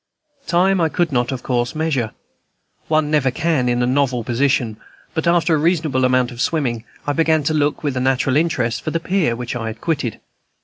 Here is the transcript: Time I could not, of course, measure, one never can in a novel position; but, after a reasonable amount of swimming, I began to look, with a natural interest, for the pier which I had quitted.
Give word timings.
Time 0.47 0.81
I 0.81 0.89
could 0.89 1.11
not, 1.11 1.31
of 1.31 1.43
course, 1.43 1.75
measure, 1.75 2.09
one 2.87 3.11
never 3.11 3.29
can 3.29 3.69
in 3.69 3.83
a 3.83 3.85
novel 3.85 4.23
position; 4.23 4.77
but, 5.13 5.27
after 5.27 5.53
a 5.53 5.59
reasonable 5.59 6.05
amount 6.05 6.31
of 6.31 6.41
swimming, 6.41 6.85
I 7.05 7.13
began 7.13 7.43
to 7.43 7.53
look, 7.53 7.83
with 7.83 7.95
a 7.95 7.99
natural 7.99 8.35
interest, 8.35 8.81
for 8.81 8.89
the 8.89 8.99
pier 8.99 9.35
which 9.35 9.55
I 9.55 9.67
had 9.67 9.79
quitted. 9.79 10.19